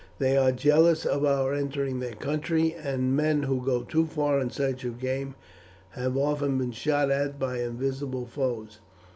[0.17, 4.49] They are jealous of our entering their country, and men who go too far in
[4.49, 5.35] search of game
[5.91, 8.79] have often been shot at by invisible foes.